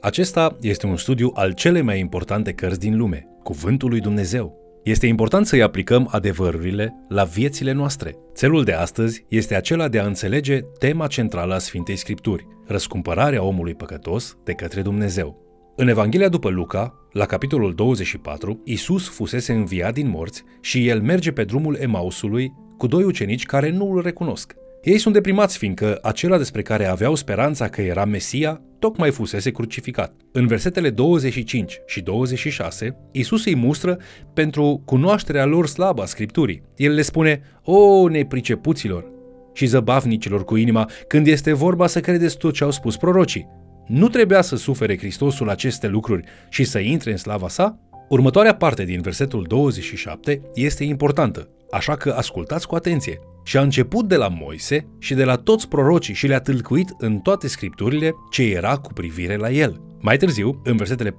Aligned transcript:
Acesta 0.00 0.56
este 0.60 0.86
un 0.86 0.96
studiu 0.96 1.30
al 1.34 1.52
cele 1.52 1.80
mai 1.80 1.98
importante 1.98 2.52
cărți 2.52 2.78
din 2.78 2.96
lume, 2.96 3.26
Cuvântul 3.42 3.88
lui 3.88 4.00
Dumnezeu. 4.00 4.64
Este 4.84 5.06
important 5.06 5.46
să-i 5.46 5.62
aplicăm 5.62 6.08
adevărurile 6.10 6.94
la 7.08 7.24
viețile 7.24 7.72
noastre. 7.72 8.14
Țelul 8.34 8.64
de 8.64 8.72
astăzi 8.72 9.24
este 9.28 9.54
acela 9.54 9.88
de 9.88 9.98
a 9.98 10.06
înțelege 10.06 10.60
tema 10.78 11.06
centrală 11.06 11.54
a 11.54 11.58
Sfintei 11.58 11.96
Scripturi, 11.96 12.46
răscumpărarea 12.66 13.42
omului 13.42 13.74
păcătos 13.74 14.36
de 14.44 14.52
către 14.52 14.82
Dumnezeu. 14.82 15.44
În 15.76 15.88
Evanghelia 15.88 16.28
după 16.28 16.48
Luca, 16.48 16.94
la 17.12 17.26
capitolul 17.26 17.74
24, 17.74 18.60
Isus 18.64 19.08
fusese 19.08 19.52
înviat 19.52 19.94
din 19.94 20.08
morți 20.08 20.44
și 20.60 20.88
el 20.88 21.00
merge 21.00 21.32
pe 21.32 21.44
drumul 21.44 21.76
Emausului 21.80 22.52
cu 22.76 22.86
doi 22.86 23.02
ucenici 23.02 23.46
care 23.46 23.70
nu 23.70 23.92
îl 23.92 24.02
recunosc. 24.02 24.54
Ei 24.86 24.98
sunt 24.98 25.14
deprimați 25.14 25.58
fiindcă 25.58 25.98
acela 26.02 26.36
despre 26.36 26.62
care 26.62 26.86
aveau 26.86 27.14
speranța 27.14 27.68
că 27.68 27.82
era 27.82 28.04
Mesia 28.04 28.60
tocmai 28.78 29.10
fusese 29.10 29.50
crucificat. 29.50 30.14
În 30.32 30.46
versetele 30.46 30.90
25 30.90 31.80
și 31.86 32.00
26, 32.00 32.96
Isus 33.12 33.44
îi 33.44 33.54
mustră 33.54 33.98
pentru 34.34 34.82
cunoașterea 34.84 35.44
lor 35.44 35.66
slabă 35.66 36.02
a 36.02 36.04
Scripturii. 36.04 36.62
El 36.76 36.92
le 36.92 37.02
spune, 37.02 37.40
O, 37.62 38.08
nepricepuților 38.08 39.10
și 39.52 39.66
zăbavnicilor 39.66 40.44
cu 40.44 40.56
inima, 40.56 40.90
când 41.08 41.26
este 41.26 41.52
vorba 41.52 41.86
să 41.86 42.00
credeți 42.00 42.36
tot 42.36 42.54
ce 42.54 42.64
au 42.64 42.70
spus 42.70 42.96
prorocii. 42.96 43.48
Nu 43.86 44.08
trebuia 44.08 44.42
să 44.42 44.56
sufere 44.56 44.98
Hristosul 44.98 45.48
aceste 45.48 45.86
lucruri 45.86 46.24
și 46.48 46.64
să 46.64 46.78
intre 46.78 47.10
în 47.10 47.16
slava 47.16 47.48
sa? 47.48 47.78
Următoarea 48.08 48.54
parte 48.54 48.84
din 48.84 49.00
versetul 49.00 49.44
27 49.48 50.40
este 50.54 50.84
importantă, 50.84 51.48
așa 51.70 51.96
că 51.96 52.10
ascultați 52.10 52.66
cu 52.66 52.74
atenție. 52.74 53.18
Și 53.46 53.56
a 53.56 53.60
început 53.60 54.08
de 54.08 54.16
la 54.16 54.28
Moise 54.28 54.86
și 54.98 55.14
de 55.14 55.24
la 55.24 55.36
toți 55.36 55.68
prorocii 55.68 56.14
și 56.14 56.26
le-a 56.26 56.40
tâlcuit 56.40 56.94
în 56.98 57.18
toate 57.18 57.48
scripturile 57.48 58.14
ce 58.30 58.42
era 58.42 58.76
cu 58.76 58.92
privire 58.92 59.36
la 59.36 59.50
el. 59.50 59.80
Mai 60.00 60.16
târziu, 60.16 60.60
în 60.64 60.76
versetele 60.76 61.10
44-45, 61.10 61.14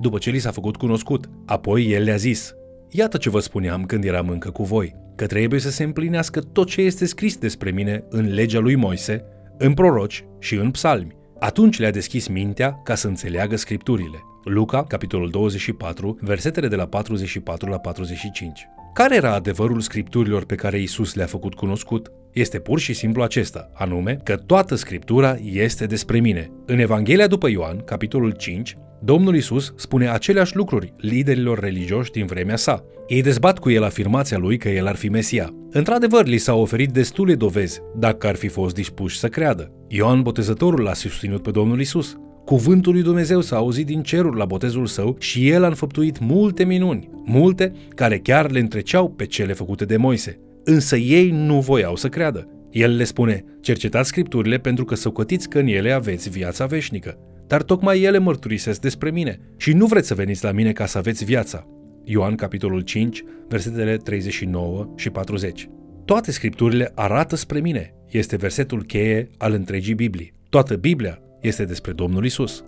după 0.00 0.18
ce 0.18 0.30
li 0.30 0.38
s-a 0.38 0.50
făcut 0.50 0.76
cunoscut, 0.76 1.28
apoi 1.44 1.90
el 1.90 2.02
le-a 2.02 2.16
zis, 2.16 2.54
Iată 2.90 3.16
ce 3.16 3.30
vă 3.30 3.40
spuneam 3.40 3.84
când 3.84 4.04
eram 4.04 4.28
încă 4.28 4.50
cu 4.50 4.62
voi, 4.62 4.94
că 5.16 5.26
trebuie 5.26 5.60
să 5.60 5.70
se 5.70 5.84
împlinească 5.84 6.40
tot 6.40 6.68
ce 6.68 6.80
este 6.80 7.06
scris 7.06 7.36
despre 7.36 7.70
mine 7.70 8.04
în 8.08 8.32
legea 8.34 8.58
lui 8.58 8.74
Moise, 8.74 9.24
în 9.58 9.74
proroci 9.74 10.24
și 10.38 10.54
în 10.54 10.70
psalmi. 10.70 11.16
Atunci 11.38 11.78
le-a 11.78 11.90
deschis 11.90 12.26
mintea 12.26 12.80
ca 12.84 12.94
să 12.94 13.08
înțeleagă 13.08 13.56
scripturile. 13.56 14.18
Luca, 14.44 14.84
capitolul 14.84 15.30
24, 15.30 16.18
versetele 16.20 16.68
de 16.68 16.76
la 16.76 16.86
44 16.86 17.68
la 17.68 17.78
45. 17.78 18.68
Care 18.96 19.14
era 19.14 19.34
adevărul 19.34 19.80
scripturilor 19.80 20.44
pe 20.44 20.54
care 20.54 20.80
Isus 20.80 21.14
le-a 21.14 21.26
făcut 21.26 21.54
cunoscut? 21.54 22.12
Este 22.32 22.58
pur 22.58 22.78
și 22.78 22.92
simplu 22.92 23.22
acesta, 23.22 23.70
anume 23.74 24.20
că 24.24 24.36
toată 24.36 24.74
scriptura 24.74 25.36
este 25.42 25.86
despre 25.86 26.20
mine. 26.20 26.50
În 26.66 26.78
Evanghelia 26.78 27.26
după 27.26 27.48
Ioan, 27.48 27.80
capitolul 27.84 28.30
5, 28.30 28.76
Domnul 29.02 29.36
Isus 29.36 29.72
spune 29.76 30.08
aceleași 30.08 30.56
lucruri 30.56 30.94
liderilor 30.96 31.58
religioși 31.58 32.10
din 32.10 32.26
vremea 32.26 32.56
sa. 32.56 32.84
Ei 33.06 33.22
dezbat 33.22 33.58
cu 33.58 33.70
el 33.70 33.84
afirmația 33.84 34.38
lui 34.38 34.56
că 34.56 34.68
el 34.68 34.86
ar 34.86 34.96
fi 34.96 35.08
Mesia. 35.08 35.54
Într-adevăr, 35.70 36.26
li 36.26 36.38
s-au 36.38 36.60
oferit 36.60 36.90
destule 36.90 37.34
dovezi 37.34 37.80
dacă 37.96 38.26
ar 38.26 38.34
fi 38.34 38.48
fost 38.48 38.74
dispuși 38.74 39.18
să 39.18 39.28
creadă. 39.28 39.72
Ioan 39.88 40.22
Botezătorul 40.22 40.82
l-a 40.82 40.94
susținut 40.94 41.42
pe 41.42 41.50
Domnul 41.50 41.80
Isus. 41.80 42.16
Cuvântul 42.46 42.92
lui 42.92 43.02
Dumnezeu 43.02 43.40
s-a 43.40 43.56
auzit 43.56 43.86
din 43.86 44.02
cerul 44.02 44.36
la 44.36 44.44
botezul 44.44 44.86
său 44.86 45.16
și 45.18 45.48
el 45.48 45.64
a 45.64 45.66
înfăptuit 45.66 46.18
multe 46.18 46.64
minuni, 46.64 47.08
multe 47.24 47.72
care 47.94 48.18
chiar 48.18 48.50
le 48.50 48.58
întreceau 48.58 49.10
pe 49.10 49.26
cele 49.26 49.52
făcute 49.52 49.84
de 49.84 49.96
Moise. 49.96 50.38
Însă 50.64 50.96
ei 50.96 51.30
nu 51.30 51.60
voiau 51.60 51.96
să 51.96 52.08
creadă. 52.08 52.48
El 52.70 52.96
le 52.96 53.04
spune, 53.04 53.44
cercetați 53.60 54.08
scripturile 54.08 54.58
pentru 54.58 54.84
că 54.84 54.94
săcotiți 54.94 55.48
că 55.48 55.58
în 55.58 55.66
ele 55.66 55.92
aveți 55.92 56.30
viața 56.30 56.66
veșnică. 56.66 57.18
Dar 57.46 57.62
tocmai 57.62 58.02
ele 58.02 58.18
mărturisesc 58.18 58.80
despre 58.80 59.10
mine 59.10 59.38
și 59.56 59.72
nu 59.72 59.86
vreți 59.86 60.06
să 60.06 60.14
veniți 60.14 60.44
la 60.44 60.52
mine 60.52 60.72
ca 60.72 60.86
să 60.86 60.98
aveți 60.98 61.24
viața. 61.24 61.66
Ioan 62.04 62.34
capitolul 62.34 62.80
5, 62.80 63.24
versetele 63.48 63.96
39 63.96 64.92
și 64.96 65.10
40. 65.10 65.68
Toate 66.04 66.32
scripturile 66.32 66.92
arată 66.94 67.36
spre 67.36 67.60
mine. 67.60 67.94
Este 68.10 68.36
versetul 68.36 68.84
cheie 68.84 69.30
al 69.38 69.52
întregii 69.52 69.94
Biblii. 69.94 70.32
Toată 70.48 70.74
Biblia 70.74 71.20
este 71.46 71.64
despre 71.64 71.92
Domnul 71.92 72.24
Isus. 72.24 72.64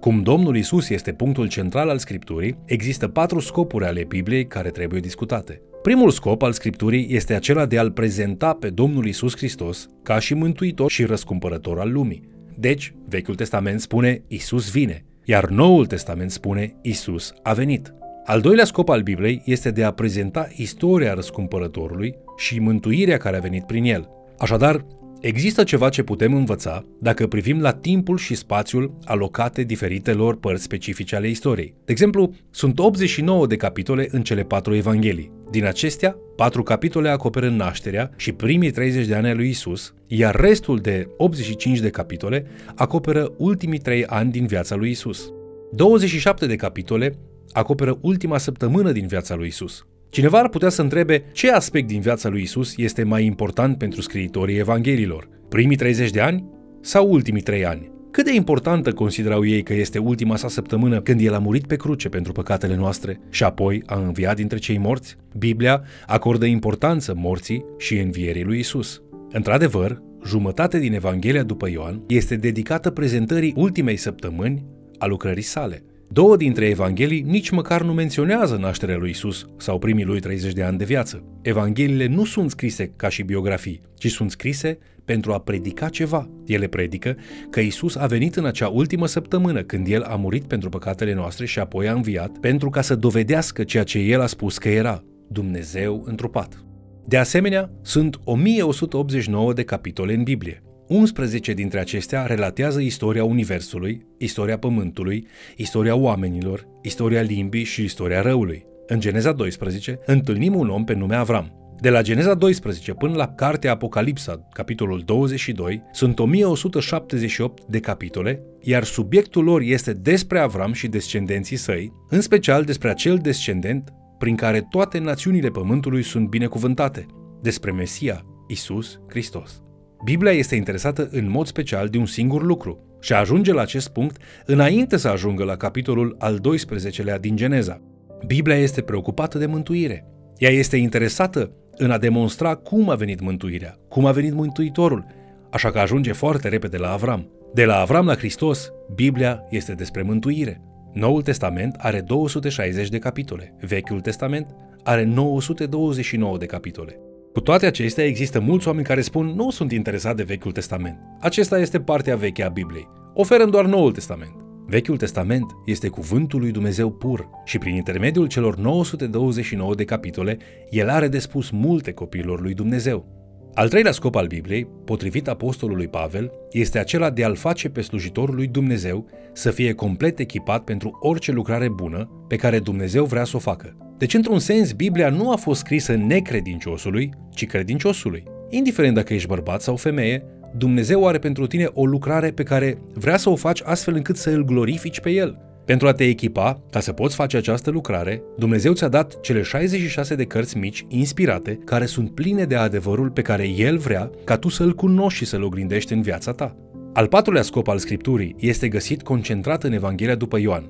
Cum 0.00 0.22
Domnul 0.22 0.56
Isus 0.56 0.88
este 0.88 1.12
punctul 1.12 1.48
central 1.48 1.88
al 1.88 1.98
Scripturii, 1.98 2.58
există 2.64 3.08
patru 3.08 3.40
scopuri 3.40 3.84
ale 3.84 4.04
Bibliei 4.04 4.46
care 4.46 4.68
trebuie 4.68 5.00
discutate. 5.00 5.60
Primul 5.82 6.10
scop 6.10 6.42
al 6.42 6.52
Scripturii 6.52 7.06
este 7.10 7.34
acela 7.34 7.66
de 7.66 7.78
a-L 7.78 7.90
prezenta 7.90 8.52
pe 8.52 8.70
Domnul 8.70 9.06
Isus 9.06 9.36
Hristos 9.36 9.88
ca 10.02 10.18
și 10.18 10.34
mântuitor 10.34 10.90
și 10.90 11.04
răscumpărător 11.04 11.80
al 11.80 11.92
lumii. 11.92 12.22
Deci, 12.58 12.94
Vechiul 13.08 13.34
Testament 13.34 13.80
spune 13.80 14.22
Isus 14.28 14.70
vine, 14.70 15.04
iar 15.24 15.48
Noul 15.48 15.86
Testament 15.86 16.30
spune 16.30 16.76
Isus 16.82 17.32
a 17.42 17.52
venit. 17.52 17.94
Al 18.24 18.40
doilea 18.40 18.64
scop 18.64 18.88
al 18.88 19.02
Bibliei 19.02 19.42
este 19.44 19.70
de 19.70 19.84
a 19.84 19.90
prezenta 19.90 20.48
istoria 20.56 21.14
răscumpărătorului 21.14 22.14
și 22.36 22.58
mântuirea 22.58 23.16
care 23.16 23.36
a 23.36 23.40
venit 23.40 23.64
prin 23.64 23.84
el. 23.84 24.08
Așadar, 24.38 24.86
Există 25.24 25.62
ceva 25.64 25.88
ce 25.88 26.02
putem 26.02 26.34
învăța 26.34 26.84
dacă 27.00 27.26
privim 27.26 27.60
la 27.60 27.72
timpul 27.72 28.16
și 28.18 28.34
spațiul 28.34 28.98
alocate 29.04 29.62
diferitelor 29.62 30.36
părți 30.36 30.62
specifice 30.62 31.16
ale 31.16 31.28
istoriei. 31.28 31.74
De 31.84 31.92
exemplu, 31.92 32.34
sunt 32.50 32.78
89 32.78 33.46
de 33.46 33.56
capitole 33.56 34.08
în 34.10 34.22
cele 34.22 34.42
patru 34.42 34.74
evanghelii. 34.74 35.32
Din 35.50 35.64
acestea, 35.64 36.16
patru 36.36 36.62
capitole 36.62 37.08
acoperă 37.08 37.48
nașterea 37.48 38.10
și 38.16 38.32
primii 38.32 38.70
30 38.70 39.06
de 39.06 39.14
ani 39.14 39.26
ai 39.26 39.34
lui 39.34 39.48
Isus, 39.48 39.94
iar 40.06 40.34
restul 40.34 40.78
de 40.78 41.06
85 41.16 41.78
de 41.78 41.90
capitole 41.90 42.46
acoperă 42.74 43.32
ultimii 43.36 43.78
3 43.78 44.04
ani 44.06 44.30
din 44.30 44.46
viața 44.46 44.74
lui 44.74 44.90
Isus. 44.90 45.32
27 45.72 46.46
de 46.46 46.56
capitole 46.56 47.18
acoperă 47.52 47.98
ultima 48.00 48.38
săptămână 48.38 48.92
din 48.92 49.06
viața 49.06 49.34
lui 49.34 49.46
Isus. 49.46 49.86
Cineva 50.14 50.38
ar 50.38 50.48
putea 50.48 50.68
să 50.68 50.82
întrebe 50.82 51.24
ce 51.32 51.50
aspect 51.50 51.86
din 51.86 52.00
viața 52.00 52.28
lui 52.28 52.42
Isus 52.42 52.76
este 52.76 53.02
mai 53.02 53.24
important 53.24 53.78
pentru 53.78 54.00
scriitorii 54.00 54.58
Evanghelilor, 54.58 55.28
primii 55.48 55.76
30 55.76 56.10
de 56.10 56.20
ani 56.20 56.44
sau 56.80 57.10
ultimii 57.10 57.40
3 57.40 57.66
ani? 57.66 57.90
Cât 58.10 58.24
de 58.24 58.34
importantă 58.34 58.92
considerau 58.92 59.46
ei 59.46 59.62
că 59.62 59.74
este 59.74 59.98
ultima 59.98 60.36
sa 60.36 60.48
săptămână 60.48 61.00
când 61.00 61.20
el 61.20 61.34
a 61.34 61.38
murit 61.38 61.66
pe 61.66 61.76
cruce 61.76 62.08
pentru 62.08 62.32
păcatele 62.32 62.76
noastre 62.76 63.20
și 63.30 63.44
apoi 63.44 63.82
a 63.86 63.98
înviat 63.98 64.36
dintre 64.36 64.58
cei 64.58 64.78
morți? 64.78 65.16
Biblia 65.38 65.82
acordă 66.06 66.44
importanță 66.44 67.14
morții 67.16 67.64
și 67.78 67.98
învierii 67.98 68.44
lui 68.44 68.58
Isus. 68.58 69.02
Într-adevăr, 69.30 70.02
jumătate 70.26 70.78
din 70.78 70.94
Evanghelia 70.94 71.42
după 71.42 71.68
Ioan 71.70 72.02
este 72.08 72.36
dedicată 72.36 72.90
prezentării 72.90 73.54
ultimei 73.56 73.96
săptămâni 73.96 74.64
a 74.98 75.06
lucrării 75.06 75.42
sale– 75.42 75.82
Două 76.14 76.36
dintre 76.36 76.66
evanghelii 76.66 77.20
nici 77.20 77.50
măcar 77.50 77.82
nu 77.82 77.92
menționează 77.92 78.56
nașterea 78.56 78.96
lui 78.96 79.10
Isus 79.10 79.48
sau 79.56 79.78
primii 79.78 80.04
lui 80.04 80.20
30 80.20 80.52
de 80.52 80.62
ani 80.62 80.78
de 80.78 80.84
viață. 80.84 81.24
Evangheliile 81.42 82.06
nu 82.06 82.24
sunt 82.24 82.50
scrise 82.50 82.92
ca 82.96 83.08
și 83.08 83.22
biografii, 83.22 83.80
ci 83.94 84.10
sunt 84.10 84.30
scrise 84.30 84.78
pentru 85.04 85.32
a 85.32 85.38
predica 85.38 85.88
ceva. 85.88 86.30
Ele 86.46 86.66
predică 86.66 87.16
că 87.50 87.60
Isus 87.60 87.96
a 87.96 88.06
venit 88.06 88.36
în 88.36 88.44
acea 88.44 88.68
ultimă 88.68 89.06
săptămână 89.06 89.62
când 89.62 89.86
El 89.88 90.02
a 90.02 90.14
murit 90.14 90.44
pentru 90.44 90.68
păcatele 90.68 91.14
noastre 91.14 91.46
și 91.46 91.58
apoi 91.58 91.88
a 91.88 91.92
înviat 91.92 92.38
pentru 92.38 92.70
ca 92.70 92.80
să 92.80 92.94
dovedească 92.94 93.64
ceea 93.64 93.84
ce 93.84 93.98
El 93.98 94.20
a 94.20 94.26
spus 94.26 94.58
că 94.58 94.68
era, 94.68 95.04
Dumnezeu 95.28 96.02
întrupat. 96.06 96.64
De 97.06 97.16
asemenea, 97.16 97.70
sunt 97.82 98.18
1189 98.24 99.52
de 99.52 99.62
capitole 99.62 100.14
în 100.14 100.22
Biblie. 100.22 100.62
11 100.94 101.52
dintre 101.52 101.80
acestea 101.80 102.26
relatează 102.26 102.80
istoria 102.80 103.24
Universului, 103.24 104.06
istoria 104.18 104.58
Pământului, 104.58 105.26
istoria 105.56 105.94
oamenilor, 105.94 106.66
istoria 106.82 107.20
limbii 107.20 107.64
și 107.64 107.82
istoria 107.82 108.20
răului. 108.20 108.66
În 108.86 109.00
Geneza 109.00 109.32
12 109.32 109.98
întâlnim 110.06 110.54
un 110.54 110.68
om 110.68 110.84
pe 110.84 110.94
nume 110.94 111.14
Avram. 111.14 111.76
De 111.80 111.90
la 111.90 112.02
Geneza 112.02 112.34
12 112.34 112.92
până 112.92 113.14
la 113.16 113.28
Cartea 113.28 113.72
Apocalipsa, 113.72 114.48
capitolul 114.52 115.02
22, 115.04 115.82
sunt 115.92 116.18
1178 116.18 117.64
de 117.64 117.80
capitole, 117.80 118.42
iar 118.60 118.84
subiectul 118.84 119.44
lor 119.44 119.60
este 119.60 119.92
despre 119.92 120.38
Avram 120.38 120.72
și 120.72 120.88
descendenții 120.88 121.56
săi, 121.56 121.92
în 122.08 122.20
special 122.20 122.64
despre 122.64 122.90
acel 122.90 123.16
descendent 123.16 123.92
prin 124.18 124.36
care 124.36 124.66
toate 124.70 124.98
națiunile 124.98 125.48
pământului 125.48 126.02
sunt 126.02 126.28
binecuvântate, 126.28 127.06
despre 127.42 127.72
Mesia, 127.72 128.24
Isus 128.48 129.00
Hristos. 129.08 129.63
Biblia 130.04 130.32
este 130.32 130.54
interesată 130.54 131.08
în 131.10 131.30
mod 131.30 131.46
special 131.46 131.88
de 131.88 131.98
un 131.98 132.06
singur 132.06 132.42
lucru 132.42 132.98
și 133.00 133.12
ajunge 133.12 133.52
la 133.52 133.60
acest 133.60 133.88
punct 133.88 134.16
înainte 134.46 134.96
să 134.96 135.08
ajungă 135.08 135.44
la 135.44 135.56
capitolul 135.56 136.16
al 136.18 136.40
12-lea 136.40 137.20
din 137.20 137.36
Geneza. 137.36 137.80
Biblia 138.26 138.56
este 138.56 138.80
preocupată 138.80 139.38
de 139.38 139.46
mântuire. 139.46 140.06
Ea 140.38 140.50
este 140.50 140.76
interesată 140.76 141.50
în 141.76 141.90
a 141.90 141.98
demonstra 141.98 142.54
cum 142.54 142.90
a 142.90 142.94
venit 142.94 143.20
mântuirea, 143.20 143.76
cum 143.88 144.06
a 144.06 144.12
venit 144.12 144.32
Mântuitorul, 144.32 145.06
așa 145.50 145.70
că 145.70 145.78
ajunge 145.78 146.12
foarte 146.12 146.48
repede 146.48 146.76
la 146.76 146.92
Avram. 146.92 147.30
De 147.54 147.64
la 147.64 147.80
Avram 147.80 148.06
la 148.06 148.14
Hristos, 148.14 148.72
Biblia 148.94 149.46
este 149.50 149.72
despre 149.72 150.02
mântuire. 150.02 150.60
Noul 150.92 151.22
Testament 151.22 151.74
are 151.78 152.00
260 152.00 152.88
de 152.88 152.98
capitole, 152.98 153.54
Vechiul 153.60 154.00
Testament 154.00 154.54
are 154.82 155.04
929 155.04 156.38
de 156.38 156.46
capitole. 156.46 157.03
Cu 157.34 157.40
toate 157.40 157.66
acestea, 157.66 158.04
există 158.04 158.40
mulți 158.40 158.66
oameni 158.66 158.86
care 158.86 159.00
spun 159.00 159.26
nu 159.26 159.50
sunt 159.50 159.72
interesat 159.72 160.16
de 160.16 160.22
Vechiul 160.22 160.52
Testament. 160.52 160.98
Acesta 161.20 161.58
este 161.58 161.80
partea 161.80 162.16
veche 162.16 162.42
a 162.42 162.48
Bibliei. 162.48 162.88
oferăm 163.14 163.50
doar 163.50 163.66
Noul 163.66 163.92
Testament. 163.92 164.34
Vechiul 164.66 164.96
Testament 164.96 165.44
este 165.66 165.88
cuvântul 165.88 166.40
lui 166.40 166.50
Dumnezeu 166.50 166.90
pur 166.90 167.28
și 167.44 167.58
prin 167.58 167.74
intermediul 167.74 168.26
celor 168.26 168.56
929 168.56 169.74
de 169.74 169.84
capitole, 169.84 170.38
el 170.70 170.88
are 170.88 171.08
de 171.08 171.18
spus 171.18 171.50
multe 171.50 171.92
copiilor 171.92 172.40
lui 172.40 172.54
Dumnezeu. 172.54 173.06
Al 173.54 173.68
treilea 173.68 173.92
scop 173.92 174.14
al 174.14 174.26
Bibliei, 174.26 174.68
potrivit 174.84 175.28
apostolului 175.28 175.88
Pavel, 175.88 176.32
este 176.50 176.78
acela 176.78 177.10
de 177.10 177.24
a-l 177.24 177.34
face 177.34 177.68
pe 177.68 177.80
slujitorul 177.80 178.34
lui 178.34 178.46
Dumnezeu 178.46 179.06
să 179.32 179.50
fie 179.50 179.72
complet 179.72 180.18
echipat 180.18 180.64
pentru 180.64 180.98
orice 181.00 181.32
lucrare 181.32 181.68
bună 181.68 182.24
pe 182.28 182.36
care 182.36 182.58
Dumnezeu 182.58 183.04
vrea 183.04 183.24
să 183.24 183.36
o 183.36 183.38
facă. 183.38 183.76
Deci, 183.98 184.14
într-un 184.14 184.38
sens, 184.38 184.72
Biblia 184.72 185.08
nu 185.10 185.30
a 185.30 185.36
fost 185.36 185.60
scrisă 185.60 185.94
necredinciosului, 185.94 187.10
ci 187.34 187.46
credinciosului. 187.46 188.22
Indiferent 188.50 188.94
dacă 188.94 189.14
ești 189.14 189.28
bărbat 189.28 189.62
sau 189.62 189.76
femeie, 189.76 190.24
Dumnezeu 190.56 191.06
are 191.06 191.18
pentru 191.18 191.46
tine 191.46 191.68
o 191.72 191.86
lucrare 191.86 192.30
pe 192.30 192.42
care 192.42 192.78
vrea 192.94 193.16
să 193.16 193.30
o 193.30 193.36
faci 193.36 193.60
astfel 193.64 193.94
încât 193.94 194.16
să 194.16 194.30
îl 194.30 194.44
glorifici 194.44 195.00
pe 195.00 195.10
El. 195.10 195.38
Pentru 195.64 195.86
a 195.86 195.92
te 195.92 196.04
echipa, 196.04 196.62
ca 196.70 196.80
să 196.80 196.92
poți 196.92 197.14
face 197.14 197.36
această 197.36 197.70
lucrare, 197.70 198.22
Dumnezeu 198.38 198.72
ți-a 198.72 198.88
dat 198.88 199.20
cele 199.20 199.42
66 199.42 200.14
de 200.14 200.24
cărți 200.24 200.58
mici, 200.58 200.84
inspirate, 200.88 201.58
care 201.64 201.86
sunt 201.86 202.10
pline 202.10 202.44
de 202.44 202.54
adevărul 202.54 203.10
pe 203.10 203.22
care 203.22 203.48
El 203.48 203.78
vrea 203.78 204.10
ca 204.24 204.36
tu 204.36 204.48
să-L 204.48 204.74
cunoști 204.74 205.18
și 205.18 205.24
să-L 205.24 205.42
oglindești 205.42 205.92
în 205.92 206.02
viața 206.02 206.32
ta. 206.32 206.56
Al 206.92 207.06
patrulea 207.06 207.42
scop 207.42 207.68
al 207.68 207.78
Scripturii 207.78 208.34
este 208.38 208.68
găsit 208.68 209.02
concentrat 209.02 209.64
în 209.64 209.72
Evanghelia 209.72 210.14
după 210.14 210.38
Ioan, 210.38 210.64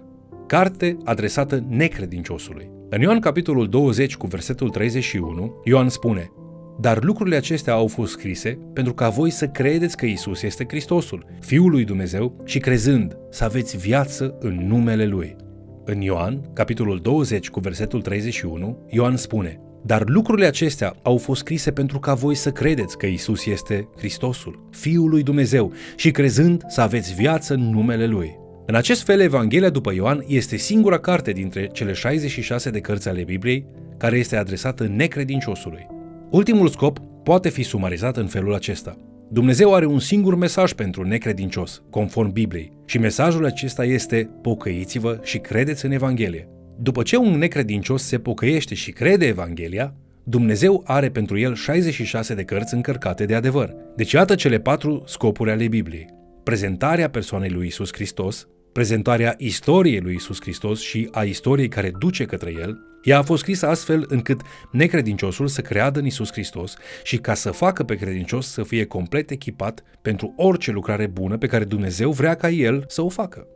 carte 0.47 0.97
adresată 1.05 1.65
necredinciosului. 1.69 2.71
În 2.91 3.01
Ioan 3.01 3.21
capitolul 3.21 3.69
20 3.69 4.17
cu 4.17 4.27
versetul 4.27 4.71
31, 4.71 5.61
Ioan 5.65 5.89
spune 5.89 6.31
dar 6.81 7.03
lucrurile 7.03 7.37
acestea 7.37 7.73
au 7.73 7.87
fost 7.87 8.13
scrise 8.13 8.59
pentru 8.73 8.95
ca 8.95 9.09
voi 9.09 9.31
să 9.31 9.47
credeți 9.47 9.97
că 9.97 10.07
Isus 10.07 10.43
este 10.43 10.65
Hristosul, 10.69 11.27
Fiul 11.41 11.71
lui 11.71 11.85
Dumnezeu 11.85 12.43
și 12.45 12.59
crezând 12.59 13.17
să 13.31 13.45
aveți 13.45 13.77
viață 13.77 14.37
în 14.41 14.67
numele 14.67 15.07
Lui. 15.07 15.37
În 15.85 16.01
Ioan, 16.01 16.41
capitolul 16.53 17.01
20 17.03 17.51
cu 17.51 17.61
versetul 17.61 18.03
31, 18.03 18.87
Ioan 18.91 19.17
spune 19.17 19.59
dar 19.87 20.03
lucrurile 20.07 20.47
acestea 20.47 20.97
au 21.03 21.17
fost 21.17 21.41
scrise 21.41 21.73
pentru 21.73 21.99
ca 21.99 22.15
voi 22.15 22.35
să 22.35 22.51
credeți 22.51 22.99
că 22.99 23.07
Isus 23.07 23.47
este 23.47 23.89
Hristosul, 23.97 24.69
Fiul 24.71 25.09
lui 25.09 25.23
Dumnezeu 25.23 25.73
și 25.97 26.11
crezând 26.11 26.63
să 26.69 26.81
aveți 26.81 27.15
viață 27.15 27.55
în 27.55 27.71
numele 27.71 28.07
Lui. 28.07 28.39
În 28.67 28.75
acest 28.75 29.03
fel, 29.03 29.21
Evanghelia 29.21 29.71
după 29.71 29.93
Ioan 29.93 30.25
este 30.27 30.57
singura 30.57 30.99
carte 30.99 31.33
dintre 31.33 31.67
cele 31.73 31.93
66 31.93 32.71
de 32.71 32.81
cărți 32.81 33.09
ale 33.09 33.23
Bibliei 33.23 33.67
care 33.97 34.19
este 34.19 34.37
adresată 34.37 34.87
necredinciosului. 34.87 35.87
Ultimul 36.35 36.69
scop 36.69 36.99
poate 37.25 37.49
fi 37.49 37.63
sumarizat 37.63 38.17
în 38.17 38.27
felul 38.27 38.55
acesta. 38.55 38.99
Dumnezeu 39.31 39.75
are 39.75 39.87
un 39.87 39.99
singur 39.99 40.35
mesaj 40.35 40.73
pentru 40.73 41.03
necredincios, 41.03 41.83
conform 41.91 42.33
Bibliei, 42.33 42.73
și 42.85 42.99
mesajul 42.99 43.45
acesta 43.45 43.85
este 43.85 44.31
pocăiți-vă 44.43 45.21
și 45.23 45.39
credeți 45.39 45.85
în 45.85 45.91
Evanghelie. 45.91 46.49
După 46.79 47.03
ce 47.03 47.17
un 47.17 47.39
necredincios 47.39 48.03
se 48.03 48.19
pocăiește 48.19 48.75
și 48.75 48.91
crede 48.91 49.27
Evanghelia, 49.27 49.95
Dumnezeu 50.25 50.83
are 50.87 51.11
pentru 51.11 51.39
el 51.39 51.55
66 51.55 52.35
de 52.35 52.45
cărți 52.45 52.75
încărcate 52.75 53.25
de 53.25 53.35
adevăr. 53.35 53.75
Deci 53.97 54.13
iată 54.13 54.35
cele 54.35 54.59
patru 54.59 55.03
scopuri 55.07 55.51
ale 55.51 55.69
Bibliei. 55.69 56.07
Prezentarea 56.43 57.11
persoanei 57.11 57.51
lui 57.51 57.67
Isus 57.67 57.93
Hristos, 57.93 58.49
prezentarea 58.73 59.35
istoriei 59.39 60.01
lui 60.01 60.15
Isus 60.15 60.41
Hristos 60.41 60.81
și 60.81 61.09
a 61.11 61.23
istoriei 61.23 61.69
care 61.69 61.93
duce 61.99 62.25
către 62.25 62.55
el, 62.61 62.79
ea 63.05 63.19
a 63.19 63.23
fost 63.23 63.43
scrisă 63.43 63.69
astfel 63.69 64.05
încât 64.09 64.41
necredinciosul 64.71 65.47
să 65.47 65.61
creadă 65.61 65.99
în 65.99 66.07
Isus 66.07 66.33
Hristos 66.33 66.77
și 67.03 67.17
ca 67.17 67.35
să 67.35 67.51
facă 67.51 67.83
pe 67.83 67.95
credincios 67.95 68.51
să 68.51 68.63
fie 68.63 68.85
complet 68.85 69.31
echipat 69.31 69.83
pentru 70.03 70.35
orice 70.37 70.71
lucrare 70.71 71.07
bună 71.07 71.37
pe 71.37 71.47
care 71.47 71.65
Dumnezeu 71.65 72.11
vrea 72.11 72.35
ca 72.35 72.51
el 72.51 72.85
să 72.89 73.03
o 73.03 73.09
facă. 73.09 73.47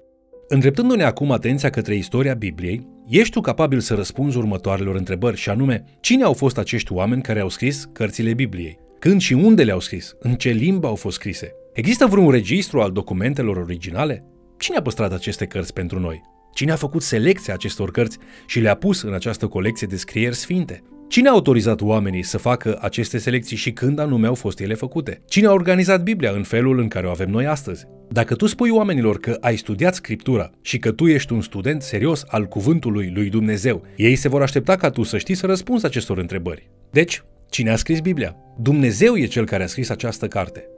Îndreptându-ne 0.49 1.05
acum 1.05 1.31
atenția 1.31 1.71
către 1.71 1.95
istoria 1.95 2.35
Bibliei, 2.35 2.87
ești 3.09 3.33
tu 3.33 3.41
capabil 3.41 3.81
să 3.81 3.95
răspunzi 3.95 4.37
următoarelor 4.37 4.97
întrebări 4.97 5.37
și 5.37 5.50
anume, 5.50 5.85
cine 6.00 6.25
au 6.25 6.33
fost 6.33 6.59
acești 6.59 6.93
oameni 6.93 7.23
care 7.23 7.41
au 7.41 7.49
scris 7.49 7.89
cărțile 7.93 8.35
Bibliei? 8.35 8.79
Când 8.99 9.21
și 9.21 9.33
unde 9.33 9.65
le-au 9.65 9.81
scris? 9.81 10.15
În 10.19 10.35
ce 10.35 10.50
limbă 10.50 10.87
au 10.87 10.95
fost 10.95 11.17
scrise? 11.17 11.53
Există 11.73 12.06
vreun 12.06 12.31
registru 12.31 12.81
al 12.81 12.93
documentelor 12.93 13.56
originale? 13.56 14.25
Cine 14.59 14.77
a 14.77 14.83
păstrat 14.83 15.12
aceste 15.12 15.47
cărți 15.47 15.73
pentru 15.73 16.00
noi? 16.00 16.23
Cine 16.59 16.73
a 16.73 16.77
făcut 16.77 17.03
selecția 17.03 17.55
acestor 17.55 17.91
cărți 17.91 18.19
și 18.47 18.61
le-a 18.61 18.75
pus 18.75 19.03
în 19.03 19.15
această 19.15 19.47
colecție 19.47 19.87
de 19.87 19.97
scrieri 19.97 20.35
sfinte? 20.35 20.83
Cine 21.09 21.29
a 21.29 21.33
autorizat 21.33 21.81
oamenii 21.81 22.23
să 22.23 22.39
facă 22.39 22.79
aceste 22.81 23.19
selecții 23.19 23.57
și 23.57 23.73
când 23.73 23.99
anume 23.99 24.27
au 24.27 24.35
fost 24.35 24.61
ele 24.61 24.75
făcute? 24.75 25.21
Cine 25.29 25.47
a 25.47 25.53
organizat 25.53 26.03
Biblia 26.03 26.31
în 26.31 26.43
felul 26.43 26.79
în 26.79 26.89
care 26.89 27.07
o 27.07 27.11
avem 27.11 27.31
noi 27.31 27.47
astăzi? 27.47 27.87
Dacă 28.09 28.35
tu 28.35 28.47
spui 28.47 28.71
oamenilor 28.71 29.19
că 29.19 29.37
ai 29.41 29.57
studiat 29.57 29.95
Scriptura 29.95 30.51
și 30.61 30.79
că 30.79 30.93
tu 30.93 31.07
ești 31.07 31.33
un 31.33 31.41
student 31.41 31.83
serios 31.83 32.25
al 32.27 32.45
cuvântului 32.45 33.11
lui 33.15 33.29
Dumnezeu, 33.29 33.87
ei 33.97 34.17
se 34.17 34.29
vor 34.29 34.43
aștepta 34.43 34.77
ca 34.77 34.91
tu 34.91 35.03
să 35.03 35.19
știi 35.19 35.35
să 35.35 35.47
răspunzi 35.47 35.85
acestor 35.85 36.19
întrebări. 36.19 36.71
Deci, 36.91 37.23
cine 37.51 37.71
a 37.71 37.77
scris 37.77 38.01
Biblia? 38.01 38.37
Dumnezeu 38.61 39.17
e 39.17 39.27
cel 39.27 39.47
care 39.47 39.63
a 39.63 39.67
scris 39.67 39.91
această 39.91 40.29
carte. 40.29 40.69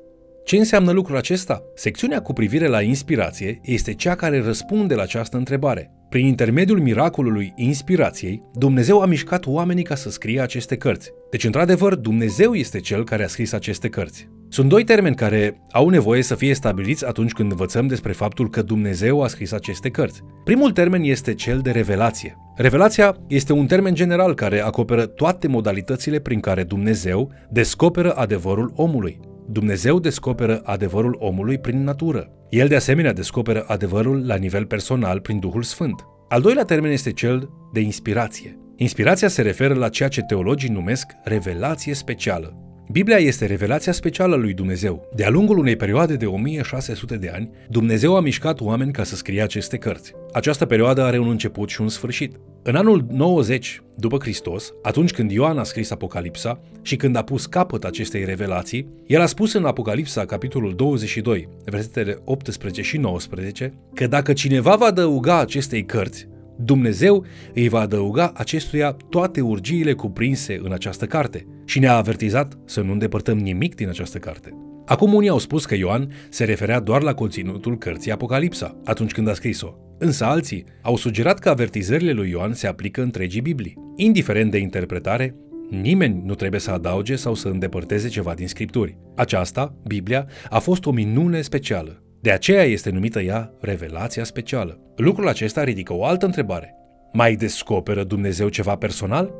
Ce 0.50 0.56
înseamnă 0.56 0.91
lucrul 0.91 1.17
acesta? 1.17 1.62
Secțiunea 1.75 2.23
cu 2.23 2.32
privire 2.32 2.67
la 2.67 2.82
inspirație 2.82 3.61
este 3.62 3.94
cea 3.94 4.14
care 4.14 4.43
răspunde 4.43 4.94
la 4.94 5.02
această 5.02 5.37
întrebare. 5.37 5.91
Prin 6.08 6.26
intermediul 6.26 6.81
miracolului 6.81 7.52
inspirației, 7.56 8.43
Dumnezeu 8.52 9.00
a 9.00 9.06
mișcat 9.06 9.47
oamenii 9.47 9.82
ca 9.82 9.94
să 9.94 10.11
scrie 10.11 10.41
aceste 10.41 10.76
cărți. 10.76 11.11
Deci, 11.31 11.44
într-adevăr, 11.44 11.94
Dumnezeu 11.94 12.55
este 12.55 12.81
cel 12.81 13.05
care 13.05 13.25
a 13.25 13.26
scris 13.26 13.52
aceste 13.52 13.88
cărți. 13.88 14.29
Sunt 14.49 14.69
doi 14.69 14.85
termeni 14.85 15.14
care 15.14 15.61
au 15.70 15.88
nevoie 15.88 16.23
să 16.23 16.35
fie 16.35 16.55
stabiliți 16.55 17.06
atunci 17.06 17.32
când 17.32 17.50
învățăm 17.50 17.87
despre 17.87 18.12
faptul 18.12 18.50
că 18.50 18.62
Dumnezeu 18.62 19.23
a 19.23 19.29
scris 19.29 19.53
aceste 19.53 19.91
cărți. 19.91 20.20
Primul 20.44 20.70
termen 20.70 21.03
este 21.03 21.35
cel 21.35 21.58
de 21.58 21.70
revelație. 21.70 22.37
Revelația 22.56 23.17
este 23.29 23.53
un 23.53 23.67
termen 23.67 23.94
general 23.94 24.35
care 24.35 24.61
acoperă 24.61 25.06
toate 25.06 25.49
modalitățile 25.49 26.19
prin 26.19 26.41
care 26.41 26.62
Dumnezeu 26.62 27.32
descoperă 27.50 28.17
adevărul 28.17 28.73
omului. 28.75 29.30
Dumnezeu 29.52 29.99
descoperă 29.99 30.61
adevărul 30.64 31.17
omului 31.19 31.58
prin 31.58 31.85
natură. 31.85 32.31
El 32.49 32.69
de 32.69 32.76
asemenea 32.76 33.12
descoperă 33.12 33.64
adevărul 33.67 34.26
la 34.26 34.35
nivel 34.35 34.67
personal 34.67 35.20
prin 35.20 35.38
Duhul 35.38 35.62
Sfânt. 35.62 36.05
Al 36.29 36.41
doilea 36.41 36.64
termen 36.64 36.91
este 36.91 37.12
cel 37.12 37.50
de 37.73 37.81
inspirație. 37.81 38.58
Inspirația 38.76 39.29
se 39.29 39.43
referă 39.43 39.75
la 39.75 39.88
ceea 39.88 40.08
ce 40.08 40.23
teologii 40.23 40.69
numesc 40.69 41.06
revelație 41.25 41.94
specială. 41.94 42.69
Biblia 42.92 43.16
este 43.16 43.46
revelația 43.46 43.92
specială 43.92 44.37
lui 44.37 44.52
Dumnezeu. 44.52 45.08
De-a 45.14 45.31
lungul 45.31 45.58
unei 45.58 45.76
perioade 45.76 46.16
de 46.16 46.26
1600 46.26 47.17
de 47.17 47.31
ani, 47.34 47.50
Dumnezeu 47.69 48.17
a 48.17 48.20
mișcat 48.20 48.60
oameni 48.60 48.93
ca 48.93 49.05
să 49.05 49.17
scrie 49.17 49.43
aceste 49.43 49.76
cărți. 49.76 50.12
Această 50.32 50.67
perioadă 50.67 51.03
are 51.03 51.19
un 51.19 51.29
început 51.29 51.69
și 51.69 51.81
un 51.81 51.88
sfârșit. 51.88 52.36
În 52.62 52.74
anul 52.74 53.06
90 53.10 53.82
după 53.94 54.17
Hristos, 54.20 54.72
atunci 54.82 55.12
când 55.12 55.31
Ioan 55.31 55.58
a 55.58 55.62
scris 55.62 55.91
Apocalipsa 55.91 56.60
și 56.82 56.96
când 56.96 57.17
a 57.17 57.22
pus 57.22 57.46
capăt 57.46 57.84
acestei 57.84 58.24
revelații, 58.24 58.86
el 59.06 59.20
a 59.20 59.26
spus 59.26 59.53
în 59.53 59.65
Apocalipsa, 59.65 60.24
capitolul 60.24 60.74
22, 60.74 61.48
versetele 61.65 62.19
18 62.24 62.82
și 62.82 62.96
19, 62.96 63.72
că 63.94 64.06
dacă 64.06 64.32
cineva 64.32 64.76
va 64.76 64.86
adăuga 64.86 65.38
acestei 65.38 65.84
cărți, 65.84 66.29
Dumnezeu 66.64 67.24
îi 67.55 67.69
va 67.69 67.81
adăuga 67.81 68.32
acestuia 68.34 68.96
toate 69.08 69.40
urgiile 69.40 69.93
cuprinse 69.93 70.60
în 70.62 70.72
această 70.72 71.06
carte 71.06 71.46
și 71.64 71.79
ne-a 71.79 71.96
avertizat 71.96 72.58
să 72.64 72.81
nu 72.81 72.93
îndepărtăm 72.93 73.38
nimic 73.38 73.74
din 73.74 73.88
această 73.88 74.19
carte. 74.19 74.55
Acum 74.86 75.14
unii 75.14 75.29
au 75.29 75.38
spus 75.38 75.64
că 75.64 75.74
Ioan 75.74 76.12
se 76.29 76.44
referea 76.44 76.81
doar 76.81 77.02
la 77.02 77.14
conținutul 77.14 77.79
cărții 77.79 78.12
Apocalipsa, 78.12 78.81
atunci 78.84 79.12
când 79.12 79.29
a 79.29 79.34
scris-o. 79.34 79.74
Însă 79.98 80.24
alții 80.24 80.64
au 80.82 80.96
sugerat 80.96 81.38
că 81.38 81.48
avertizările 81.48 82.12
lui 82.12 82.31
Ioan 82.31 82.52
se 82.52 82.67
aplică 82.67 83.02
întregii 83.02 83.40
Biblii. 83.40 83.76
Indiferent 83.96 84.50
de 84.50 84.58
interpretare, 84.58 85.34
nimeni 85.70 86.22
nu 86.24 86.34
trebuie 86.34 86.60
să 86.60 86.70
adauge 86.70 87.17
sau 87.17 87.34
să 87.34 87.48
îndepărteze 87.48 88.08
ceva 88.08 88.34
din 88.34 88.48
scripturi. 88.48 88.98
Aceasta, 89.17 89.74
Biblia, 89.86 90.26
a 90.50 90.58
fost 90.58 90.86
o 90.86 90.90
minune 90.90 91.40
specială, 91.40 92.02
de 92.20 92.31
aceea 92.31 92.62
este 92.62 92.91
numită 92.91 93.20
ea 93.20 93.53
revelația 93.60 94.24
specială. 94.24 94.79
Lucrul 94.96 95.29
acesta 95.29 95.65
ridică 95.65 95.94
o 95.94 96.05
altă 96.05 96.27
întrebare. 96.27 96.74
Mai 97.12 97.34
descoperă 97.34 98.05
Dumnezeu 98.05 98.48
ceva 98.48 98.77
personal? 98.77 99.32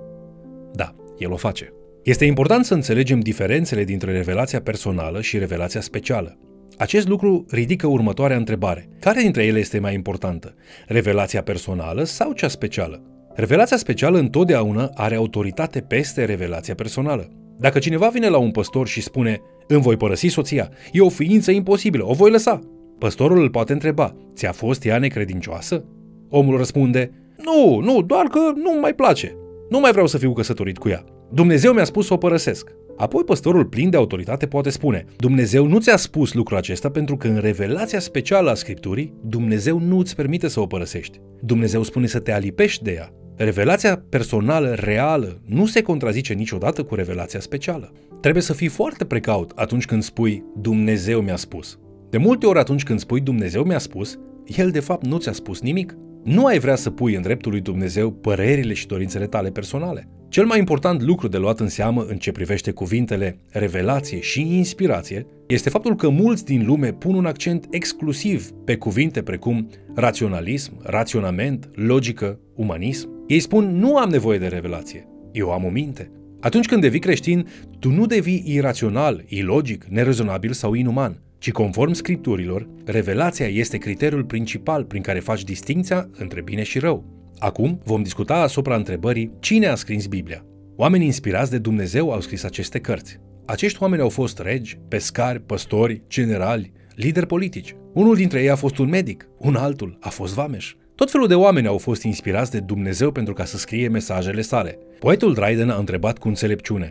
Da, 0.72 0.94
el 1.18 1.32
o 1.32 1.37
face. 1.37 1.72
Este 2.02 2.25
important 2.25 2.64
să 2.64 2.75
înțelegem 2.75 3.20
diferențele 3.20 3.84
dintre 3.84 4.12
revelația 4.12 4.60
personală 4.60 5.20
și 5.20 5.38
revelația 5.38 5.80
specială. 5.80 6.38
Acest 6.78 7.08
lucru 7.08 7.46
ridică 7.50 7.87
următoarea 7.87 8.37
întrebare. 8.37 8.88
Care 9.00 9.20
dintre 9.20 9.44
ele 9.44 9.58
este 9.58 9.78
mai 9.78 9.94
importantă? 9.94 10.54
Revelația 10.87 11.42
personală 11.42 12.04
sau 12.04 12.32
cea 12.32 12.49
specială? 12.49 13.02
Revelația 13.34 13.76
specială 13.76 14.18
întotdeauna 14.18 14.90
are 14.94 15.14
autoritate 15.14 15.80
peste 15.80 16.25
revelația 16.25 16.75
personală. 16.75 17.39
Dacă 17.60 17.78
cineva 17.78 18.08
vine 18.08 18.28
la 18.28 18.38
un 18.38 18.50
păstor 18.50 18.86
și 18.86 19.00
spune 19.00 19.40
îmi 19.66 19.82
voi 19.82 19.96
părăsi 19.96 20.26
soția. 20.26 20.70
E 20.92 21.00
o 21.00 21.08
ființă 21.08 21.50
imposibilă, 21.50 22.04
o 22.06 22.12
voi 22.12 22.30
lăsa. 22.30 22.60
Păstorul 22.98 23.40
îl 23.40 23.50
poate 23.50 23.72
întreba, 23.72 24.16
ți-a 24.34 24.52
fost 24.52 24.84
ea 24.84 24.98
necredincioasă? 24.98 25.84
Omul 26.28 26.56
răspunde, 26.56 27.10
nu, 27.44 27.78
nu, 27.78 28.02
doar 28.02 28.26
că 28.26 28.38
nu 28.38 28.78
mai 28.80 28.94
place. 28.94 29.36
Nu 29.70 29.80
mai 29.80 29.90
vreau 29.90 30.06
să 30.06 30.18
fiu 30.18 30.32
căsătorit 30.32 30.78
cu 30.78 30.88
ea. 30.88 31.04
Dumnezeu 31.32 31.72
mi-a 31.72 31.84
spus 31.84 32.06
să 32.06 32.12
o 32.12 32.16
părăsesc. 32.16 32.70
Apoi 32.96 33.24
păstorul 33.24 33.64
plin 33.64 33.90
de 33.90 33.96
autoritate 33.96 34.46
poate 34.46 34.70
spune 34.70 35.04
Dumnezeu 35.16 35.66
nu 35.66 35.78
ți-a 35.78 35.96
spus 35.96 36.32
lucrul 36.32 36.56
acesta 36.56 36.90
pentru 36.90 37.16
că 37.16 37.28
în 37.28 37.38
revelația 37.38 38.00
specială 38.00 38.50
a 38.50 38.54
Scripturii 38.54 39.14
Dumnezeu 39.20 39.78
nu 39.78 39.98
îți 39.98 40.14
permite 40.14 40.48
să 40.48 40.60
o 40.60 40.66
părăsești. 40.66 41.20
Dumnezeu 41.40 41.82
spune 41.82 42.06
să 42.06 42.18
te 42.18 42.32
alipești 42.32 42.84
de 42.84 42.92
ea. 42.92 43.12
Revelația 43.42 44.02
personală, 44.09 44.75
reală, 44.75 45.40
nu 45.44 45.66
se 45.66 45.82
contrazice 45.82 46.35
niciodată 46.35 46.82
cu 46.82 46.94
revelația 46.94 47.40
specială. 47.40 47.92
Trebuie 48.20 48.42
să 48.42 48.52
fii 48.52 48.68
foarte 48.68 49.04
precaut 49.04 49.52
atunci 49.54 49.85
când 49.85 50.02
spui 50.02 50.44
Dumnezeu 50.56 51.20
mi-a 51.20 51.37
spus. 51.37 51.78
De 52.11 52.18
multe 52.18 52.47
ori 52.47 52.59
atunci 52.59 52.82
când 52.82 52.99
spui 52.99 53.20
Dumnezeu 53.20 53.62
mi-a 53.62 53.78
spus, 53.78 54.18
El 54.56 54.70
de 54.70 54.80
fapt 54.80 55.06
nu 55.06 55.18
ți-a 55.18 55.32
spus 55.32 55.61
nimic. 55.61 55.97
Nu 56.24 56.46
ai 56.46 56.58
vrea 56.58 56.74
să 56.74 56.90
pui 56.90 57.14
în 57.14 57.22
dreptul 57.22 57.50
lui 57.50 57.60
Dumnezeu 57.60 58.10
părerile 58.10 58.72
și 58.72 58.86
dorințele 58.86 59.26
tale 59.26 59.50
personale. 59.50 60.08
Cel 60.28 60.46
mai 60.46 60.58
important 60.58 61.02
lucru 61.02 61.28
de 61.28 61.38
luat 61.38 61.60
în 61.60 61.68
seamă 61.68 62.04
în 62.08 62.16
ce 62.16 62.32
privește 62.32 62.70
cuvintele 62.70 63.38
revelație 63.50 64.20
și 64.20 64.56
inspirație 64.56 65.26
este 65.46 65.70
faptul 65.70 65.96
că 65.96 66.08
mulți 66.08 66.44
din 66.44 66.66
lume 66.66 66.92
pun 66.92 67.14
un 67.14 67.26
accent 67.26 67.66
exclusiv 67.70 68.50
pe 68.64 68.76
cuvinte 68.76 69.22
precum 69.22 69.68
raționalism, 69.94 70.80
raționament, 70.82 71.70
logică, 71.72 72.38
umanism. 72.54 73.24
Ei 73.26 73.40
spun 73.40 73.78
nu 73.78 73.96
am 73.96 74.08
nevoie 74.08 74.38
de 74.38 74.46
revelație, 74.46 75.08
eu 75.32 75.50
am 75.50 75.64
o 75.64 75.68
minte. 75.68 76.10
Atunci 76.40 76.66
când 76.66 76.80
devii 76.80 77.00
creștin, 77.00 77.46
tu 77.78 77.90
nu 77.90 78.06
devii 78.06 78.44
irațional, 78.46 79.24
ilogic, 79.26 79.84
nerezonabil 79.84 80.52
sau 80.52 80.74
inuman, 80.74 81.20
ci 81.40 81.52
conform 81.52 81.92
scripturilor, 81.92 82.68
revelația 82.85 83.47
este 83.47 83.78
criteriul 83.78 84.25
principal 84.25 84.85
prin 84.85 85.02
care 85.02 85.18
faci 85.18 85.44
distinția 85.44 86.11
între 86.18 86.42
bine 86.42 86.62
și 86.62 86.78
rău. 86.78 87.04
Acum 87.38 87.80
vom 87.85 88.02
discuta 88.02 88.35
asupra 88.35 88.76
întrebării 88.76 89.32
cine 89.38 89.66
a 89.66 89.75
scris 89.75 90.06
Biblia. 90.06 90.44
Oamenii 90.76 91.06
inspirați 91.06 91.50
de 91.50 91.59
Dumnezeu 91.59 92.12
au 92.12 92.20
scris 92.20 92.44
aceste 92.44 92.78
cărți. 92.78 93.18
Acești 93.47 93.82
oameni 93.82 94.02
au 94.02 94.09
fost 94.09 94.38
regi, 94.38 94.78
pescari, 94.88 95.40
păstori, 95.40 96.02
generali, 96.09 96.73
lideri 96.94 97.26
politici. 97.26 97.76
Unul 97.92 98.14
dintre 98.14 98.40
ei 98.40 98.50
a 98.50 98.56
fost 98.56 98.78
un 98.78 98.88
medic, 98.88 99.28
un 99.38 99.54
altul 99.54 99.99
a 100.00 100.09
fost 100.09 100.35
vameș. 100.35 100.75
Tot 100.94 101.11
felul 101.11 101.26
de 101.26 101.35
oameni 101.35 101.66
au 101.66 101.78
fost 101.78 102.02
inspirați 102.02 102.50
de 102.50 102.61
Dumnezeu 102.61 103.12
pentru 103.12 103.35
ca 103.35 103.44
să 103.44 103.56
scrie 103.56 103.88
mesajele 103.88 104.40
sale. 104.40 104.78
Poetul 104.99 105.35
Dryden 105.35 105.70
a 105.70 105.76
întrebat 105.76 106.18
cu 106.18 106.28
înțelepciune. 106.28 106.90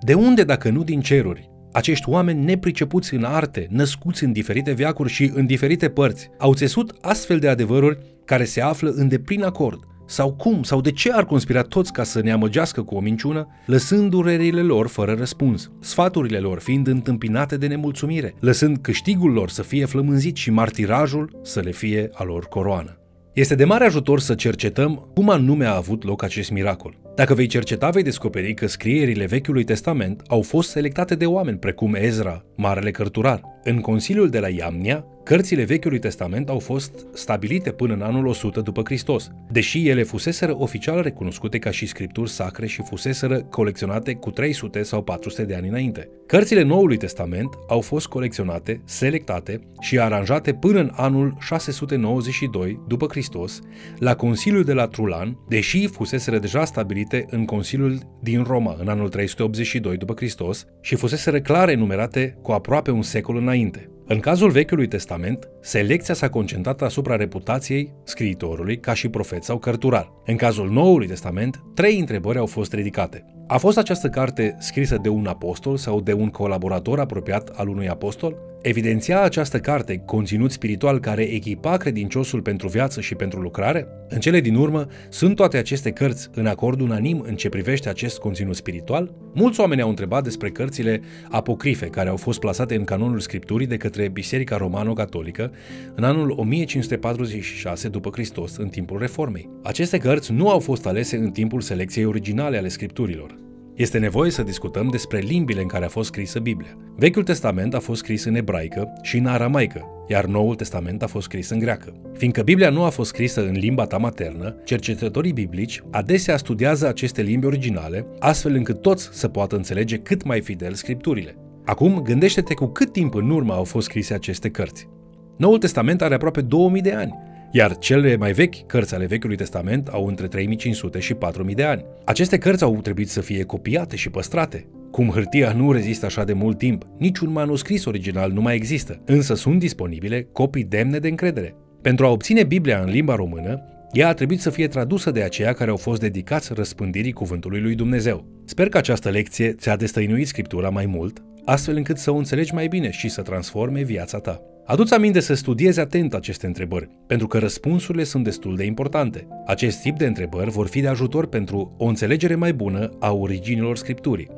De 0.00 0.14
unde, 0.14 0.44
dacă 0.44 0.68
nu 0.70 0.84
din 0.84 1.00
ceruri, 1.00 1.50
acești 1.76 2.08
oameni 2.08 2.44
nepricepuți 2.44 3.14
în 3.14 3.24
arte, 3.24 3.66
născuți 3.70 4.24
în 4.24 4.32
diferite 4.32 4.72
veacuri 4.72 5.12
și 5.12 5.30
în 5.34 5.46
diferite 5.46 5.88
părți, 5.88 6.30
au 6.38 6.54
țesut 6.54 6.94
astfel 7.00 7.38
de 7.38 7.48
adevăruri 7.48 7.98
care 8.24 8.44
se 8.44 8.60
află 8.60 8.90
în 8.90 9.08
deplin 9.08 9.42
acord. 9.42 9.80
Sau 10.06 10.32
cum, 10.32 10.62
sau 10.62 10.80
de 10.80 10.90
ce 10.90 11.12
ar 11.12 11.24
conspira 11.24 11.62
toți 11.62 11.92
ca 11.92 12.02
să 12.02 12.20
ne 12.22 12.32
amăgească 12.32 12.82
cu 12.82 12.94
o 12.94 13.00
minciună, 13.00 13.46
lăsând 13.66 14.10
durerile 14.10 14.60
lor 14.60 14.86
fără 14.86 15.14
răspuns, 15.18 15.70
sfaturile 15.80 16.38
lor 16.38 16.60
fiind 16.60 16.86
întâmpinate 16.86 17.56
de 17.56 17.66
nemulțumire, 17.66 18.34
lăsând 18.40 18.78
câștigul 18.78 19.32
lor 19.32 19.50
să 19.50 19.62
fie 19.62 19.84
flămânzit 19.84 20.36
și 20.36 20.50
martirajul 20.50 21.40
să 21.42 21.60
le 21.60 21.70
fie 21.70 22.10
a 22.12 22.24
lor 22.24 22.44
coroană. 22.44 22.98
Este 23.32 23.54
de 23.54 23.64
mare 23.64 23.84
ajutor 23.84 24.20
să 24.20 24.34
cercetăm 24.34 25.08
cum 25.14 25.30
anume 25.30 25.64
a 25.64 25.76
avut 25.76 26.04
loc 26.04 26.22
acest 26.22 26.50
miracol. 26.50 27.05
Dacă 27.16 27.34
vei 27.34 27.46
cerceta, 27.46 27.90
vei 27.90 28.02
descoperi 28.02 28.54
că 28.54 28.66
scrierile 28.66 29.26
Vechiului 29.26 29.64
Testament 29.64 30.22
au 30.26 30.42
fost 30.42 30.70
selectate 30.70 31.14
de 31.14 31.26
oameni 31.26 31.58
precum 31.58 31.94
Ezra, 31.94 32.44
Marele 32.56 32.90
Cărturar. 32.90 33.40
În 33.62 33.80
Consiliul 33.80 34.30
de 34.30 34.38
la 34.38 34.48
Iamnia, 34.48 35.04
Cărțile 35.26 35.64
Vechiului 35.64 35.98
Testament 35.98 36.48
au 36.48 36.58
fost 36.58 37.06
stabilite 37.14 37.70
până 37.70 37.94
în 37.94 38.02
anul 38.02 38.26
100 38.26 38.60
după 38.60 38.82
Hristos, 38.84 39.30
deși 39.50 39.88
ele 39.88 40.02
fuseseră 40.02 40.54
oficial 40.58 41.02
recunoscute 41.02 41.58
ca 41.58 41.70
și 41.70 41.86
scripturi 41.86 42.30
sacre 42.30 42.66
și 42.66 42.82
fuseseră 42.82 43.42
colecționate 43.42 44.14
cu 44.14 44.30
300 44.30 44.82
sau 44.82 45.02
400 45.02 45.44
de 45.44 45.54
ani 45.54 45.68
înainte. 45.68 46.08
Cărțile 46.26 46.62
Noului 46.62 46.96
Testament 46.96 47.48
au 47.68 47.80
fost 47.80 48.06
colecționate, 48.06 48.82
selectate 48.84 49.60
și 49.80 49.98
aranjate 49.98 50.52
până 50.52 50.80
în 50.80 50.90
anul 50.94 51.36
692 51.40 52.80
după 52.88 53.06
Hristos 53.06 53.60
la 53.98 54.14
Consiliul 54.14 54.64
de 54.64 54.72
la 54.72 54.86
Trulan, 54.86 55.38
deși 55.48 55.86
fuseseră 55.86 56.38
deja 56.38 56.64
stabilite 56.64 57.26
în 57.30 57.44
Consiliul 57.44 57.98
din 58.22 58.42
Roma 58.42 58.76
în 58.80 58.88
anul 58.88 59.08
382 59.08 59.96
după 59.96 60.12
Hristos 60.16 60.66
și 60.80 60.94
fuseseră 60.94 61.40
clar 61.40 61.68
enumerate 61.68 62.38
cu 62.42 62.52
aproape 62.52 62.90
un 62.90 63.02
secol 63.02 63.36
înainte. 63.36 63.90
În 64.08 64.20
cazul 64.20 64.50
Vechiului 64.50 64.88
Testament, 64.88 65.48
selecția 65.66 66.14
s-a 66.14 66.28
concentrat 66.28 66.82
asupra 66.82 67.16
reputației 67.16 67.92
scriitorului 68.04 68.80
ca 68.80 68.94
și 68.94 69.08
profet 69.08 69.44
sau 69.44 69.58
cărturar. 69.58 70.12
În 70.24 70.36
cazul 70.36 70.70
Noului 70.70 71.06
Testament, 71.06 71.62
trei 71.74 71.98
întrebări 71.98 72.38
au 72.38 72.46
fost 72.46 72.72
ridicate. 72.72 73.24
A 73.46 73.56
fost 73.56 73.78
această 73.78 74.08
carte 74.08 74.56
scrisă 74.58 74.98
de 75.02 75.08
un 75.08 75.26
apostol 75.26 75.76
sau 75.76 76.00
de 76.00 76.12
un 76.12 76.28
colaborator 76.28 77.00
apropiat 77.00 77.48
al 77.48 77.68
unui 77.68 77.88
apostol? 77.88 78.36
Evidenția 78.62 79.22
această 79.22 79.58
carte 79.58 79.96
conținut 79.96 80.50
spiritual 80.50 81.00
care 81.00 81.22
echipa 81.22 81.76
credinciosul 81.76 82.42
pentru 82.42 82.68
viață 82.68 83.00
și 83.00 83.14
pentru 83.14 83.40
lucrare? 83.40 83.86
În 84.08 84.18
cele 84.18 84.40
din 84.40 84.54
urmă, 84.54 84.86
sunt 85.08 85.36
toate 85.36 85.56
aceste 85.56 85.90
cărți 85.90 86.28
în 86.34 86.46
acord 86.46 86.80
unanim 86.80 87.24
în 87.26 87.34
ce 87.36 87.48
privește 87.48 87.88
acest 87.88 88.18
conținut 88.18 88.56
spiritual? 88.56 89.14
Mulți 89.34 89.60
oameni 89.60 89.80
au 89.80 89.88
întrebat 89.88 90.22
despre 90.22 90.50
cărțile 90.50 91.00
apocrife 91.30 91.86
care 91.86 92.08
au 92.08 92.16
fost 92.16 92.38
plasate 92.38 92.74
în 92.74 92.84
canonul 92.84 93.20
Scripturii 93.20 93.66
de 93.66 93.76
către 93.76 94.08
Biserica 94.08 94.56
Romano-Catolică 94.56 95.52
în 95.94 96.04
anul 96.04 96.30
1546 96.36 97.88
după 97.88 98.10
Hristos, 98.12 98.56
în 98.56 98.68
timpul 98.68 98.98
Reformei. 98.98 99.50
Aceste 99.62 99.98
cărți 99.98 100.32
nu 100.32 100.48
au 100.48 100.58
fost 100.58 100.86
alese 100.86 101.16
în 101.16 101.30
timpul 101.30 101.60
selecției 101.60 102.04
originale 102.04 102.56
ale 102.56 102.68
Scripturilor. 102.68 103.44
Este 103.76 103.98
nevoie 103.98 104.30
să 104.30 104.42
discutăm 104.42 104.88
despre 104.88 105.18
limbile 105.18 105.60
în 105.60 105.66
care 105.66 105.84
a 105.84 105.88
fost 105.88 106.08
scrisă 106.08 106.38
Biblia. 106.38 106.76
Vechiul 106.96 107.22
Testament 107.22 107.74
a 107.74 107.78
fost 107.78 108.00
scris 108.00 108.24
în 108.24 108.34
ebraică 108.34 108.92
și 109.02 109.16
în 109.16 109.26
aramaică, 109.26 109.84
iar 110.08 110.24
Noul 110.24 110.54
Testament 110.54 111.02
a 111.02 111.06
fost 111.06 111.24
scris 111.24 111.50
în 111.50 111.58
greacă. 111.58 111.92
Fiindcă 112.16 112.42
Biblia 112.42 112.70
nu 112.70 112.82
a 112.82 112.88
fost 112.88 113.08
scrisă 113.08 113.46
în 113.46 113.52
limba 113.52 113.86
ta 113.86 113.96
maternă, 113.96 114.56
cercetătorii 114.64 115.32
biblici 115.32 115.82
adesea 115.90 116.36
studiază 116.36 116.88
aceste 116.88 117.22
limbi 117.22 117.46
originale, 117.46 118.06
astfel 118.18 118.54
încât 118.54 118.80
toți 118.80 119.08
să 119.12 119.28
poată 119.28 119.56
înțelege 119.56 119.96
cât 119.96 120.24
mai 120.24 120.40
fidel 120.40 120.74
scripturile. 120.74 121.36
Acum, 121.64 122.00
gândește-te 122.02 122.54
cu 122.54 122.66
cât 122.66 122.92
timp 122.92 123.14
în 123.14 123.30
urmă 123.30 123.52
au 123.52 123.64
fost 123.64 123.86
scrise 123.86 124.14
aceste 124.14 124.48
cărți. 124.50 124.88
Noul 125.36 125.58
Testament 125.58 126.02
are 126.02 126.14
aproape 126.14 126.40
2000 126.40 126.82
de 126.82 126.92
ani, 126.92 127.14
iar 127.50 127.78
cele 127.78 128.16
mai 128.16 128.32
vechi 128.32 128.66
cărți 128.66 128.94
ale 128.94 129.06
Vechiului 129.06 129.36
Testament 129.36 129.88
au 129.88 130.06
între 130.06 130.26
3500 130.26 130.98
și 130.98 131.14
4000 131.14 131.54
de 131.54 131.64
ani. 131.64 131.84
Aceste 132.04 132.38
cărți 132.38 132.64
au 132.64 132.80
trebuit 132.82 133.08
să 133.08 133.20
fie 133.20 133.42
copiate 133.42 133.96
și 133.96 134.10
păstrate. 134.10 134.66
Cum 134.90 135.08
hârtia 135.08 135.52
nu 135.52 135.72
rezistă 135.72 136.06
așa 136.06 136.24
de 136.24 136.32
mult 136.32 136.58
timp, 136.58 136.86
niciun 136.98 137.32
manuscris 137.32 137.84
original 137.84 138.30
nu 138.32 138.40
mai 138.40 138.54
există, 138.54 139.00
însă 139.04 139.34
sunt 139.34 139.58
disponibile 139.58 140.28
copii 140.32 140.64
demne 140.64 140.98
de 140.98 141.08
încredere. 141.08 141.54
Pentru 141.82 142.06
a 142.06 142.10
obține 142.10 142.44
Biblia 142.44 142.80
în 142.80 142.90
limba 142.90 143.14
română, 143.14 143.62
ea 143.92 144.08
a 144.08 144.14
trebuit 144.14 144.40
să 144.40 144.50
fie 144.50 144.68
tradusă 144.68 145.10
de 145.10 145.22
aceia 145.22 145.52
care 145.52 145.70
au 145.70 145.76
fost 145.76 146.00
dedicați 146.00 146.52
răspândirii 146.54 147.12
cuvântului 147.12 147.60
lui 147.60 147.74
Dumnezeu. 147.74 148.24
Sper 148.44 148.68
că 148.68 148.78
această 148.78 149.10
lecție 149.10 149.52
ți-a 149.52 149.76
destăinuit 149.76 150.26
Scriptura 150.26 150.68
mai 150.68 150.86
mult, 150.86 151.22
astfel 151.44 151.76
încât 151.76 151.98
să 151.98 152.10
o 152.10 152.16
înțelegi 152.16 152.54
mai 152.54 152.68
bine 152.68 152.90
și 152.90 153.08
să 153.08 153.22
transforme 153.22 153.82
viața 153.82 154.18
ta. 154.18 154.40
Aduți 154.66 154.94
aminte 154.94 155.20
să 155.20 155.34
studiezi 155.34 155.80
atent 155.80 156.14
aceste 156.14 156.46
întrebări, 156.46 156.88
pentru 157.06 157.26
că 157.26 157.38
răspunsurile 157.38 158.04
sunt 158.04 158.24
destul 158.24 158.56
de 158.56 158.64
importante. 158.64 159.26
Acest 159.46 159.80
tip 159.80 159.96
de 159.96 160.06
întrebări 160.06 160.50
vor 160.50 160.66
fi 160.66 160.80
de 160.80 160.88
ajutor 160.88 161.26
pentru 161.26 161.74
o 161.78 161.84
înțelegere 161.84 162.34
mai 162.34 162.52
bună 162.52 162.90
a 162.98 163.12
originilor 163.12 163.76
Scripturii. 163.76 164.30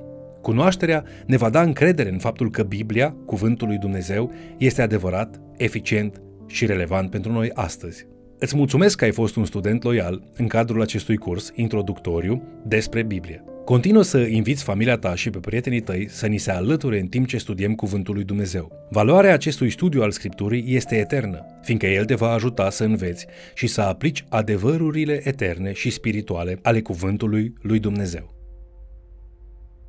Cunoașterea 0.43 1.05
ne 1.27 1.37
va 1.37 1.51
da 1.51 1.63
încredere 1.63 2.11
în 2.11 2.19
faptul 2.19 2.51
că 2.51 2.63
Biblia, 2.63 3.17
Cuvântul 3.27 3.69
lui 3.69 3.79
Dumnezeu, 3.79 4.33
este 4.59 4.83
adevărat, 4.83 5.41
eficient 5.57 6.21
și 6.47 6.67
relevant 6.67 7.11
pentru 7.11 7.33
noi 7.33 7.51
astăzi. 7.55 8.07
Îți 8.39 8.57
mulțumesc 8.57 8.97
că 8.97 9.05
ai 9.05 9.13
fost 9.13 9.37
un 9.37 9.45
student 9.45 9.83
loial 9.83 10.23
în 10.37 10.47
cadrul 10.47 10.81
acestui 10.81 11.17
curs 11.17 11.53
introductoriu 11.55 12.43
despre 12.67 13.03
Biblie. 13.03 13.45
Continuă 13.69 14.03
să 14.03 14.19
inviți 14.19 14.63
familia 14.63 14.97
ta 14.97 15.15
și 15.15 15.31
pe 15.31 15.39
prietenii 15.39 15.81
tăi 15.81 16.09
să 16.11 16.27
ni 16.27 16.39
se 16.39 16.51
alăture 16.51 17.01
în 17.01 17.07
timp 17.07 17.27
ce 17.27 17.39
studiem 17.39 17.75
Cuvântul 17.75 18.15
lui 18.15 18.25
Dumnezeu. 18.25 18.73
Valoarea 18.91 19.33
acestui 19.33 19.71
studiu 19.71 20.03
al 20.03 20.11
Scripturii 20.11 20.65
este 20.67 20.97
eternă, 20.97 21.47
fiindcă 21.63 21.87
el 21.87 22.05
te 22.05 22.15
va 22.15 22.31
ajuta 22.31 22.71
să 22.71 22.85
înveți 22.85 23.27
și 23.55 23.67
să 23.67 23.81
aplici 23.81 24.25
adevărurile 24.29 25.21
eterne 25.25 25.73
și 25.73 25.91
spirituale 25.91 26.59
ale 26.63 26.81
Cuvântului 26.81 27.53
lui 27.63 27.79
Dumnezeu. 27.79 28.38